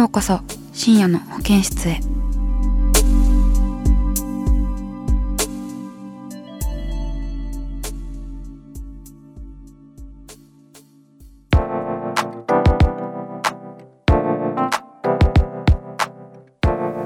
[0.00, 0.40] ようこそ
[0.72, 2.00] 深夜の保健室へ。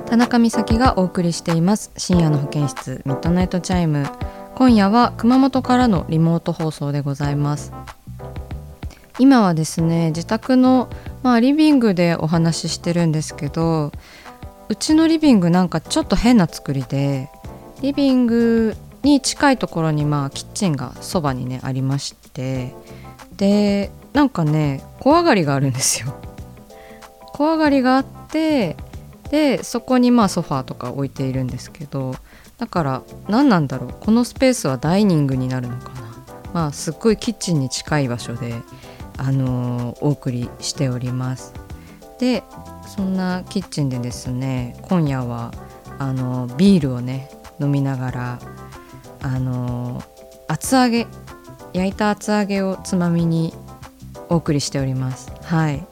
[0.06, 1.90] 田中美咲がお送りしています。
[1.96, 4.06] 深夜の保健室ミッドナイトチャイム。
[4.55, 7.72] 今夜は熊本からのリモート放送でございます。
[9.18, 10.88] 今はですね自宅の
[11.25, 13.92] まあリビングでお話ししてるんですけど
[14.69, 17.30] うちのリビングなんかちょっと変な作りで
[17.80, 22.75] リビングに近いところにまあキッチンがそばにねありまして
[23.39, 26.14] でなんかね小上がりがあるんですよ。
[27.33, 28.77] 小上がりがあって
[29.30, 32.14] でそこにまあソファーとか置いているんですけど
[32.58, 36.25] だから何なんだろうこのスペースはダイニングになるのかな。
[36.52, 38.55] まあすっごいキッチンに近い場所で
[39.16, 41.52] あのーお送りしております。
[42.18, 42.42] で
[42.86, 45.52] そんなキッチンでですね今夜は
[45.98, 47.30] あのービールをね
[47.61, 48.39] 飲みながら
[49.22, 50.05] あのー
[50.48, 51.06] 厚揚げ
[51.72, 53.52] 焼いた厚揚げをつまみに
[54.28, 55.33] お送りしております。
[55.42, 55.84] はい。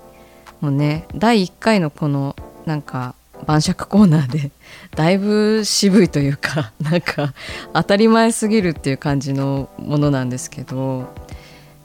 [0.60, 2.36] もうね第1回のこの
[2.66, 3.14] なんか
[3.46, 4.52] 晩酌コーナーで
[4.94, 7.34] だいぶ渋いというか なんか
[7.72, 11.12] 当たり前すぎるっていう感じのものなんですけど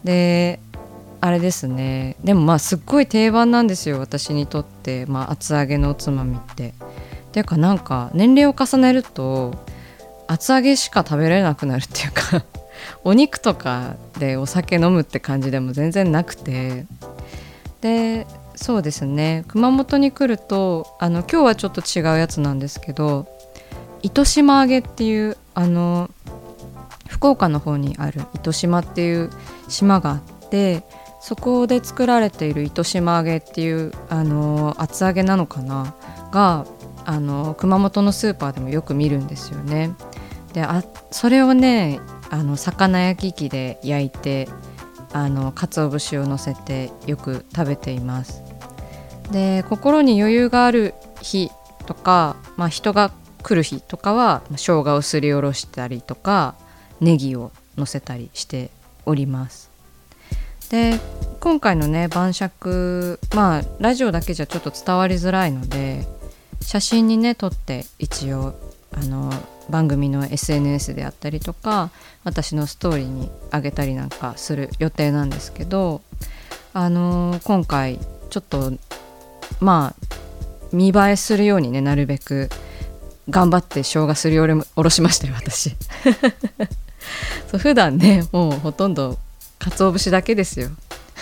[0.03, 0.59] で
[1.27, 2.15] あれですね。
[2.23, 6.73] でもまあすっごい定番なんですよ私にとって、まあ、厚揚げのおつまみって。
[7.33, 9.53] ていうかなんか年齢を重ねると
[10.27, 12.45] 厚揚げしか食べれなくなるっていうか
[13.03, 16.85] お肉とかでお酒飲むって感じでも全然なくて。
[17.81, 19.43] でそうですね。
[19.49, 23.27] 熊本に来るとあの今日はちょっと違うやつなんですけど
[24.01, 26.09] 糸島揚げっていうあの
[27.07, 29.29] 福岡の方にある糸島っていう
[29.67, 30.83] 島があって
[31.27, 35.93] そこで作られている糸島揚げっていうあの厚揚げなのかな？
[36.31, 36.65] が
[37.03, 39.93] あの熊本のスーパーでもよく見るんですよね。
[40.53, 41.99] であそれをね
[42.29, 44.47] あの魚焼き器で焼いて
[45.11, 48.41] あの鰹節を乗せてよく食べています。
[49.29, 51.51] で心に余裕がある日
[51.87, 53.11] とか、まあ、人が
[53.43, 56.55] 来る日とかは生姜をすりおろしたりとか
[57.01, 58.69] ネギを乗せたりして
[59.05, 59.69] おります。
[60.69, 60.99] で
[61.47, 66.05] 今回のね晩酌まあラジオだけじゃちょっと伝わりづらいので
[66.59, 68.53] 写真にね撮って一応
[68.91, 69.31] あの
[69.69, 71.89] 番組の SNS であったりとか
[72.25, 76.01] 私のストーリーに上げたりなんかする予定なんですけど
[76.73, 77.97] あの今回
[78.29, 78.73] ちょっと
[79.61, 80.05] まあ
[80.73, 82.49] 見栄えするようにねなるべく
[83.29, 85.77] 頑張って生姜すりおろおろしましたよ私。
[87.49, 89.17] そう普段ねもうほとんど
[89.59, 90.71] 鰹節だけですよ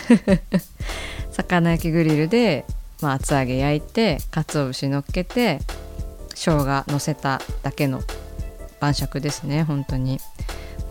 [1.31, 2.65] 魚焼きグリルで、
[3.01, 5.59] まあ、厚揚げ焼いて鰹節乗っけて
[6.29, 8.01] 生姜乗せただけの
[8.79, 10.19] 晩酌ですね本当に。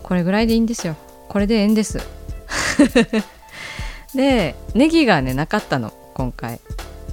[0.03, 0.95] これぐらいでいいんですよ。
[1.29, 1.99] これでええんです。
[4.13, 6.59] でネギがねなかったの今回。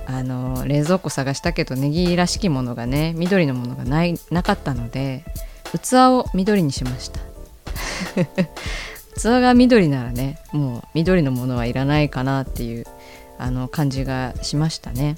[0.05, 5.25] あの冷蔵庫探したけどネギらしきものがね緑のものがないなかったので
[5.73, 7.21] 器を緑にしました。
[9.23, 12.87] 器が緑ならねもう緑のものはいらないかなっていう
[13.39, 15.17] あの感じがしましたね。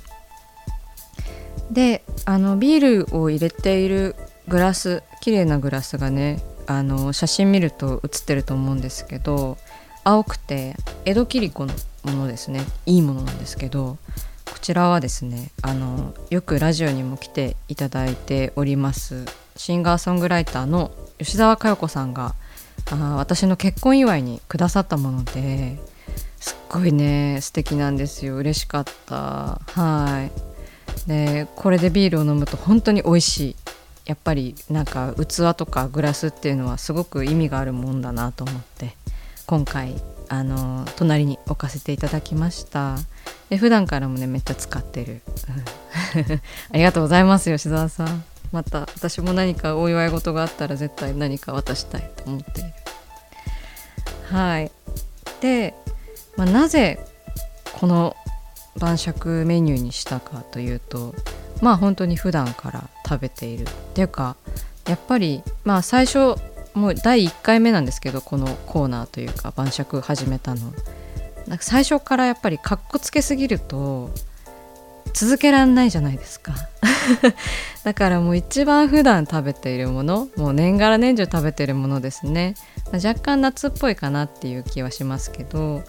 [1.70, 4.14] であのビールを入れている
[4.48, 9.56] グラス綺麗なグラスがねあの写真見ると写ってると思うんですけど
[10.04, 11.72] 青くて江戸切子の
[12.04, 12.62] ものですね。
[12.84, 13.96] いいものなんですけど
[14.44, 19.24] こちらはですねあのよくラジオにも来ていただいております
[19.56, 22.34] シンガーソングライターの吉澤佳代子さんが
[22.90, 25.78] あ私の結婚祝いにくださったもので
[26.38, 28.36] すっごいね素敵なんですよ。
[28.36, 29.60] 嬉しかった。
[29.66, 30.28] は
[31.06, 31.08] い。
[31.08, 33.56] でこれでビールを飲むと本当に美味しい。
[34.04, 38.94] やっぱりなんか器とかグラスっていうのはすごく意味があるもんだなと思って
[39.46, 39.94] 今回
[40.28, 42.96] あの隣に置かせていただきました。
[43.48, 45.22] で普段からもねめっちゃ使ってる。
[46.70, 48.25] ありがとうございます吉澤さん。
[48.52, 52.70] また私も何かお祝い事があったら絶対何か渡したいと思っている。
[54.31, 54.70] はい。
[55.41, 55.75] で、
[56.37, 56.99] まあ、なぜ
[57.73, 58.17] この
[58.79, 61.14] 晩酌メニューにしたかというと
[61.61, 64.37] まあ本当に普段から食べているっていうか
[64.88, 66.37] やっぱりまあ最初
[66.75, 70.73] もう第1回目なんですけどこのコーナーというか晩酌始めたの。
[71.47, 74.11] なんか最初からやっぱりかっこつけすぎると
[75.12, 76.55] 続けらんないじゃないですか。
[77.84, 82.54] だからもう一番普段食べているものもう年がら年中食べているものですね。
[82.92, 85.82] 若干夏っぽいかなっていう気はしますけど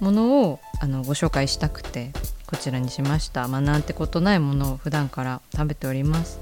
[0.00, 2.12] ものをあのご紹介したくて
[2.46, 3.48] こちらにしました。
[3.48, 6.38] まあなんてことないものを普段から食べております。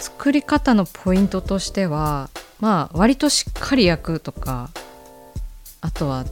[0.00, 2.28] 作り方のポイントとしては
[2.60, 4.70] まあ割としっかり焼くとか
[5.80, 6.24] あとは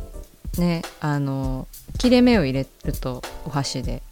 [0.58, 1.66] ねあの
[1.98, 4.02] 切れ目を入れるとお箸で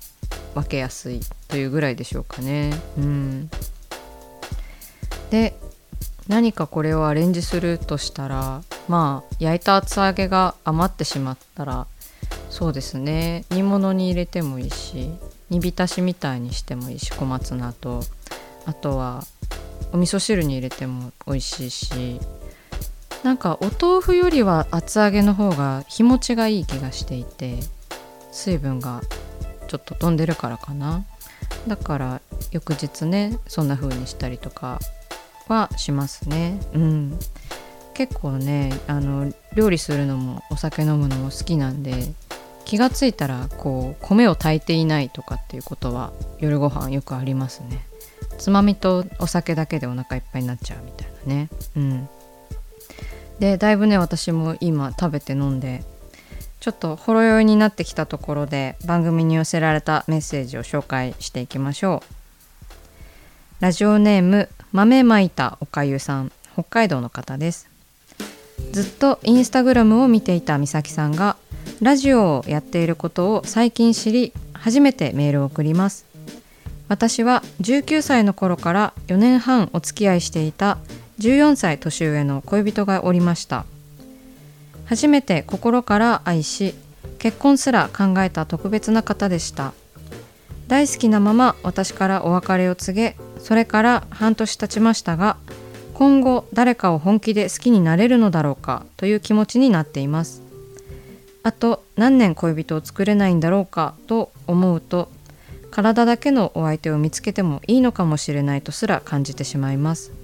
[0.55, 2.73] 分けやすいというぐらいでしょうかね。
[2.99, 3.51] うん、
[5.31, 5.55] で
[6.29, 11.87] 何かこれをアレンジするとしたらまあ焼いた厚揚げが余ってしまったら
[12.51, 13.45] そうですね。
[13.51, 15.11] 煮物に入れてもいいし
[15.51, 18.03] 煮浸しみたいにしてもいいし小松菜と。
[18.67, 19.25] あとは
[19.93, 22.21] お味噌汁に入れても美味しいし。
[23.23, 27.59] なんかお豆腐よりは厚揚げの方が日持ちがいい気がしていて
[28.33, 29.03] 水分が。
[29.71, 31.05] ちょっと飛んでるからかな。
[31.69, 32.21] だから
[32.51, 34.81] 翌日ねそんな風にしたりとか
[35.47, 36.61] はしますね。
[36.75, 37.19] うん。
[37.95, 42.13] 結構ねあの料理するのもお酒飲むのも好きなんで
[42.65, 47.87] 気がついたらこう米を炊いていないとかっていうことは夜ご飯よくありますね。
[48.39, 51.49] つまみとお酒だけでお腹いっぱいになっちゃうみたいなね。
[51.77, 52.09] うん。
[53.39, 55.85] でだいぶね私も今食べて飲んで
[56.61, 62.21] ちょっとほろ酔いになってきたところで番組に寄せられたメッセージを紹介していきましょう。
[63.61, 67.69] ラジオネーム豆まいたおかゆさん北海道の方です。
[68.73, 71.37] ずっとインスタグラムを見ていた美咲さんが
[71.81, 76.05] ラジオをやっていることを最近知り初めてメールを送ります。
[76.89, 80.77] 私は19歳の頃から4年半お付き合いしていた
[81.21, 83.65] 14歳年上の恋人がおりました。
[84.91, 86.75] 初めて心から愛し
[87.21, 89.73] 結婚すら考えた特別な方でした。
[90.67, 95.37] 大好きなまま私からお別れを告げそれから半年経ちましたが
[95.95, 100.43] 今後誰かを本気で好きになれるのだろうかという気持ちになっています。
[101.45, 105.09] あと何年恋人を作れないんだろうかと思うと
[105.71, 110.20] 体だけのお相手を見つけてもいいのかもしれないとすら感じてしまいます。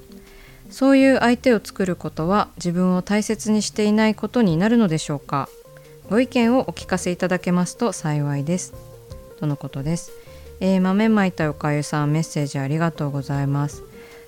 [0.71, 5.49] そういう相手を作ることは自分を大切にしていないことになるのでしょうか？
[6.11, 8.75] ご意見をお聞かせいただけますと幸いです。
[9.39, 10.13] とのことです、
[10.61, 13.83] えー、豆まいたおかゆさんメッセージありがとうございます。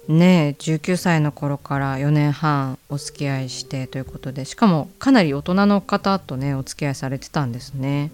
[0.09, 8.11] ねえ19歳の頃から4年半お付き合いしてということでしかもかなり大人の方とねお付き合いされてたんですね。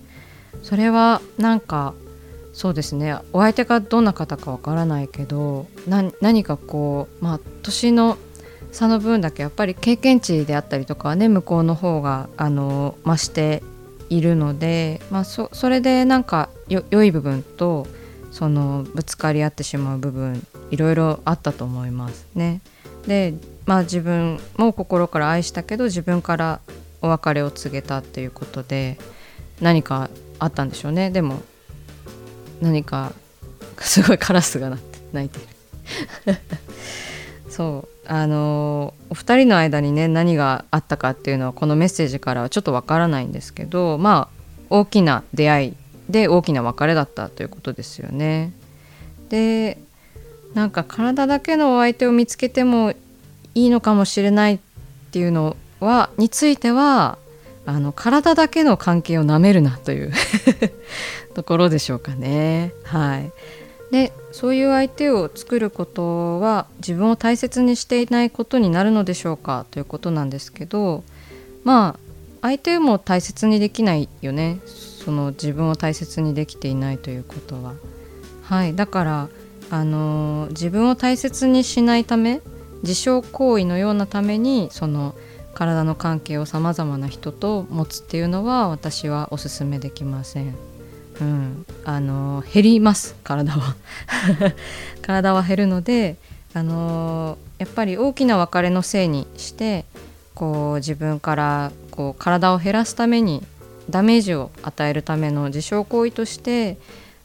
[0.62, 1.94] それはなんか
[2.54, 8.16] そうですねお相手がどんな方かわからないけど何かこうまあ年の
[8.70, 13.62] 差の分だけやっぱり経験値であったりとかはね向こうの方があの増して
[14.10, 17.86] いるので、まあそ、それでなんか良い部分と
[18.30, 22.60] そのぶつかり合ってしまう部分いろいろあったと思いますね。
[23.06, 23.34] で
[23.66, 26.60] まあ自分も心から愛したけど自分から
[27.00, 28.98] お別れを告げたっていうことで
[29.60, 31.42] 何かあったんでしょうねでも
[32.60, 33.12] 何か
[33.78, 35.38] すごいカラスが鳴って鳴いて
[36.26, 36.38] る
[37.50, 45.74] そうあのお二人の間にね何があったかっていうのはこのメッセージからはちょっとわからないんですけどまあ大きな出会い
[46.10, 48.52] で大きな別れだったということですよね。
[49.28, 49.78] で
[50.54, 52.92] なんか体だけのお相手を見つけても
[53.54, 54.58] いいのかもしれないっ
[55.10, 57.18] ていうのはについては
[57.66, 60.12] あの体だけの関係をなめるなという
[61.34, 62.72] ところでしょうかね。
[62.84, 63.32] はい、
[63.90, 71.04] でそういう相手を作ることは自分を大切にしていないことになるのでしょうかということなんですけど
[71.64, 72.00] まあ
[72.42, 77.74] 相手も大切にできないよねその自分を大切にできていないということは。
[78.42, 79.28] はい、だから
[79.70, 82.42] あの自分を大切にしないため
[82.82, 85.14] 自傷行為のようなためにその
[85.54, 90.54] 体の関係をさまざまな人と持つっていうのは私はおすすめできません。
[91.20, 93.76] うん、あの減ります体は
[95.00, 96.16] 体は減るので
[96.54, 99.84] あのやっぱり大きな別れのせいにして
[100.34, 103.44] こう自分からこう体を減らすために
[103.88, 106.78] ダメージを与えるための自傷行為として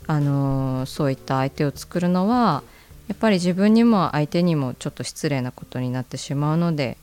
[0.08, 2.64] あのそういった相手を作るのは
[3.08, 6.98] やっぱり自分にも相手にもちょっと失礼なことになってしまうので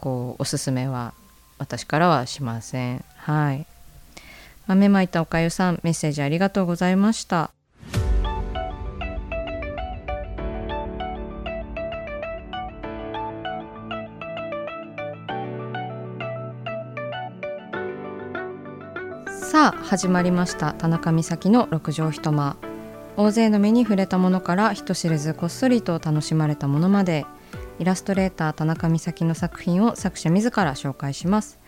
[0.00, 1.12] こうおすすめは
[1.58, 3.04] 私からはしません。
[3.16, 3.66] はい
[4.66, 7.50] 豆まいたおかゆさんメッセージありがとうございました。
[19.28, 22.56] さあ始まりました田中美咲の六畳一間
[23.18, 27.26] 大勢の目に触れたものから人知れずこっそりと楽しまれたものまで
[27.80, 31.58] イラストレーター田中美咲の作品を作者自ら紹介します。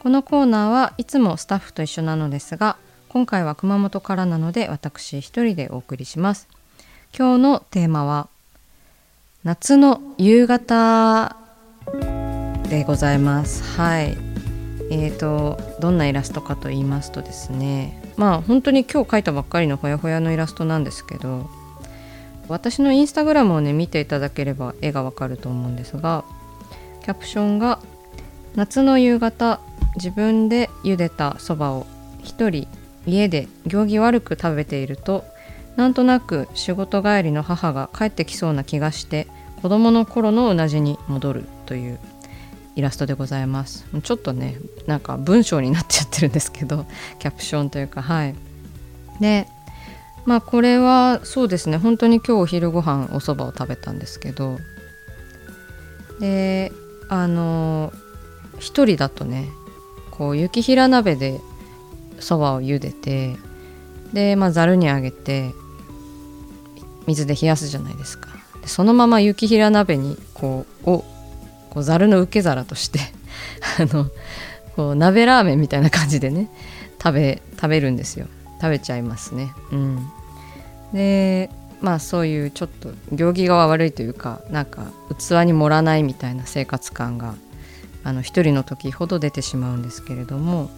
[0.00, 2.76] このコーナーはいつもスタッフと一緒なのですが
[3.08, 6.48] 今回は熊本からなので私一人でお送りします。
[7.16, 8.28] 今日のテーマは
[9.42, 11.36] 夏の夕方
[12.68, 13.62] でございます。
[13.76, 14.16] はい。
[14.88, 21.50] えーと、どんなイラストかと言いますとですねまあ本当に今日描いたばっかりのほやほやのイラストなんですけど
[22.48, 26.24] 私のインスタグラムをね見ていただければ絵がわかると思うんですが
[27.02, 27.80] キャプションが
[28.56, 29.60] 「夏の夕方
[29.96, 31.86] 自分で茹でたそばを
[32.22, 32.66] 一人
[33.06, 35.24] 家で行儀悪く食べていると
[35.76, 39.26] なんとなく仕事帰りの母が帰ってきそうな気がして
[39.60, 41.98] 子供の頃のうなじに戻るという
[42.76, 43.86] イラストでございます。
[44.02, 46.86] ちょっとねなんか文章になっちゃってるんですけど
[47.18, 48.34] キャプションというかはい。
[49.20, 49.46] で
[50.26, 51.78] まあこれはそうですね。
[51.78, 54.58] 本当に今日お昼ご飯お蕎麦を食べたんですけど。
[56.20, 56.72] で
[57.08, 57.92] あの
[58.58, 59.48] 一人だとね
[60.10, 61.40] こう雪平鍋で
[62.18, 63.36] そばを茹でて
[64.12, 65.52] でまあざるにあげて
[67.06, 68.30] 水で冷やすじゃないですか。
[68.62, 71.04] でそのまま雪平鍋にこうを
[71.70, 73.00] こうざるの受け皿として
[73.78, 74.10] あの
[74.74, 76.50] こう鍋ラーメンみたいな感じでね
[77.02, 78.26] 食べ食べるんですよ。
[78.60, 79.52] 食べちゃいますね。
[79.72, 80.10] うん。
[80.92, 84.86] でまあそういうちょっと行儀が悪いというかなんか
[85.18, 87.34] 器に盛らないみたいな生活感が
[88.04, 90.70] あの一人の時ほど出てしまうんですけれども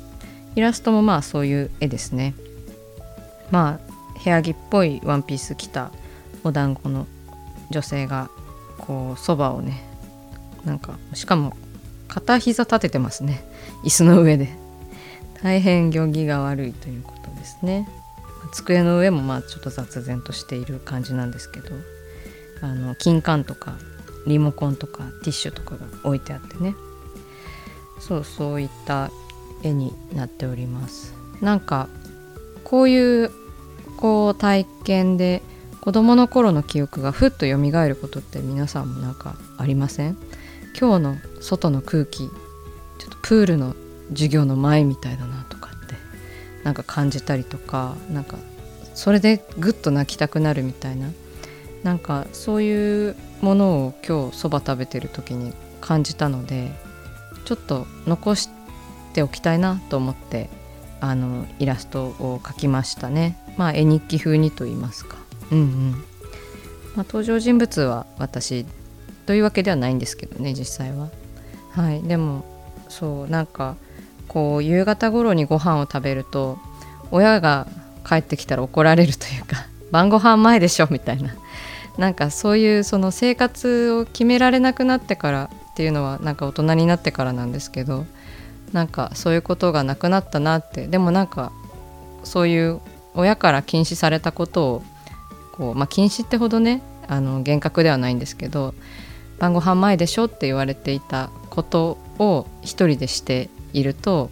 [0.57, 2.35] イラストもまあそういう絵ですね。
[3.51, 5.93] まあ部屋着っぽいワンピース着た
[6.43, 7.07] お団子の
[7.71, 8.31] 女性が
[8.79, 9.85] こうそばをね
[10.65, 11.57] なんかしかも
[12.09, 13.45] 片膝立ててますね。
[13.85, 14.69] 椅子の上で。
[15.43, 17.18] 大変行儀が悪いということ
[17.49, 17.89] ですね。
[18.53, 21.71] 机の上もまあちょっと雑然としている感じなんですけど
[22.63, 23.77] あの金管とか
[24.27, 26.75] リモコンとかティッシュとかが置いてあってね。
[28.01, 29.11] そうそういった
[29.63, 31.15] 絵になっております。
[31.41, 31.89] なんか
[32.65, 33.31] こういう
[33.97, 35.43] こう体験で
[35.81, 37.57] 子供の頃の記憶がふっと蘇
[37.89, 40.17] ることって皆さんもなんかありません？
[40.79, 42.31] 今日の外の空気ちょっ
[43.11, 43.75] とプールの
[44.11, 45.68] 授業の前みたいだなとか
[46.65, 48.37] なんか感じたりとかなんか
[48.95, 51.11] それでぐっと泣きたくなるみたいな
[51.83, 56.73] なんかそういうものを今日そば食べてる時に感じたので
[57.45, 58.49] ちょっと残し
[59.15, 60.51] ておきたいなと思って
[61.01, 63.39] あのイラストを描きましたね。
[63.57, 65.17] まあ絵日記風にと言いますか。
[65.53, 65.91] うんうん。
[66.97, 68.67] まあ、登場人物は私
[69.27, 71.11] というわけではないんですけどね実際は。
[71.71, 72.45] はい、でも
[72.89, 73.77] そうなんか
[74.29, 76.59] こう夕方頃にご飯を食べると
[77.11, 77.67] 親が
[78.07, 81.35] 帰ってきたら怒られるというか 晩ご飯前でしょみたいな。
[81.97, 88.07] なんかそういうその生活を決められなくなってからっていうのはなんか大人になってからなんですけど
[88.73, 90.87] なんかそういうことがなくなったなって。
[90.87, 91.51] でもなんか
[92.23, 92.81] そういう
[93.15, 94.83] 親から禁止されたことを
[95.53, 98.75] こう、まあ、禁止ってほどねあの厳格ではないんですけど
[99.39, 104.31] 晩ご飯前でしょって言われていたことを一人でしていると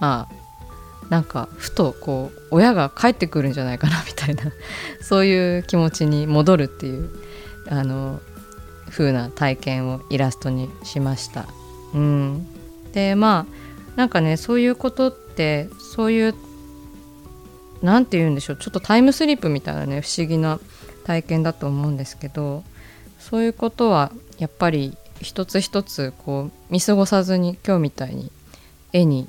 [0.00, 0.38] まあ
[1.08, 4.42] なんかふとこう親が帰ってくるんじゃないかなみたいな
[5.00, 7.10] そういう気持ちに戻るっていう
[7.68, 8.20] あの
[8.90, 11.46] 風な体験をイラストにしました。
[11.94, 12.46] うん、
[12.92, 16.34] でまあなんかねそういうことってそういう
[17.82, 20.58] 何て言うんでしょうちょっとタイムスリップみたいなね不思議な
[21.04, 22.64] 体験だと思うんですけど
[23.18, 28.30] そういうことはやっぱり一つ一つこう見過ごさずに今日みたいに
[28.92, 29.28] 絵に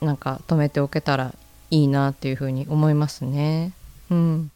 [0.00, 1.34] なんか止めておけたら
[1.70, 3.72] いいなっていうふうに思いますね。
[4.10, 4.50] うん、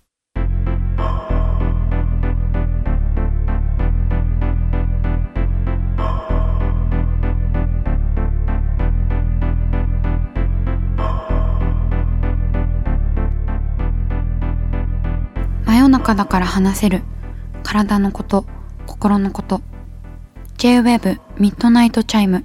[15.88, 17.02] の中だから話せる。
[17.62, 18.44] 体のこと
[18.86, 19.62] 心のこと。
[20.58, 22.44] J-WAVE ミッドナイトチャイム